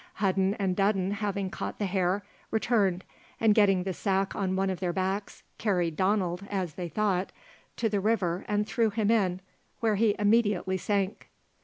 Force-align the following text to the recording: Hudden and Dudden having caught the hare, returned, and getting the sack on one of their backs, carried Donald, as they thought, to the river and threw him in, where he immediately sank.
Hudden 0.15 0.55
and 0.55 0.75
Dudden 0.75 1.11
having 1.11 1.51
caught 1.51 1.77
the 1.77 1.85
hare, 1.85 2.23
returned, 2.49 3.03
and 3.39 3.53
getting 3.53 3.83
the 3.83 3.93
sack 3.93 4.35
on 4.35 4.55
one 4.55 4.71
of 4.71 4.79
their 4.79 4.91
backs, 4.91 5.43
carried 5.59 5.95
Donald, 5.95 6.41
as 6.49 6.73
they 6.73 6.89
thought, 6.89 7.31
to 7.77 7.87
the 7.87 7.99
river 7.99 8.43
and 8.47 8.65
threw 8.65 8.89
him 8.89 9.11
in, 9.11 9.41
where 9.79 9.97
he 9.97 10.15
immediately 10.17 10.77
sank. 10.77 11.29